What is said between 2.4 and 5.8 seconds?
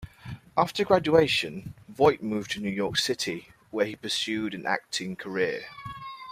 to New York City, where he pursued an acting career.